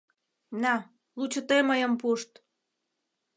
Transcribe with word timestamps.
—На, 0.61 0.75
лучо 1.17 1.41
тый 1.49 1.61
мыйым 1.69 1.93
пушт. 2.01 2.31